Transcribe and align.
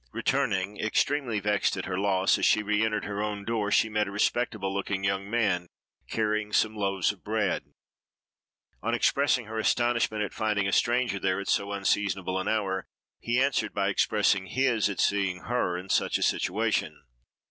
Returning, 0.13 0.79
extremely 0.79 1.39
vexed 1.39 1.77
at 1.77 1.85
her 1.85 1.95
loss, 1.99 2.39
as 2.39 2.43
she 2.47 2.63
re 2.63 2.83
entered 2.83 3.05
her 3.05 3.21
own 3.21 3.45
door 3.45 3.69
she 3.69 3.87
met 3.87 4.07
a 4.07 4.11
respectable 4.11 4.73
looking 4.73 5.03
young 5.03 5.29
man, 5.29 5.67
carrying 6.09 6.51
some 6.51 6.75
loaves 6.75 7.11
of 7.11 7.23
bread. 7.23 7.65
On 8.81 8.95
expressing 8.95 9.45
her 9.45 9.59
astonishment 9.59 10.23
at 10.23 10.33
finding 10.33 10.67
a 10.67 10.71
stranger 10.71 11.19
there 11.19 11.39
at 11.39 11.49
so 11.49 11.71
unseasonable 11.71 12.39
an 12.39 12.47
hour, 12.47 12.87
he 13.19 13.39
answered 13.39 13.75
by 13.75 13.89
expressing 13.89 14.47
his 14.47 14.89
at 14.89 14.99
seeing 14.99 15.41
her 15.41 15.77
in 15.77 15.87
such 15.87 16.17
a 16.17 16.23
situation. 16.23 17.03